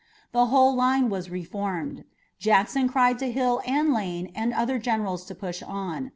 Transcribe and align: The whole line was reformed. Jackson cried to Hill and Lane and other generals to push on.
The 0.31 0.47
whole 0.47 0.73
line 0.73 1.11
was 1.11 1.29
reformed. 1.29 2.05
Jackson 2.39 2.89
cried 2.89 3.19
to 3.19 3.31
Hill 3.31 3.61
and 3.67 3.93
Lane 3.93 4.31
and 4.33 4.51
other 4.51 4.79
generals 4.79 5.25
to 5.25 5.35
push 5.35 5.61
on. 5.61 6.09